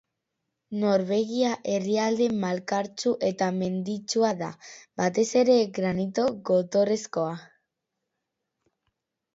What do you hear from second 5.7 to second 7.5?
granito gotorrezkoa.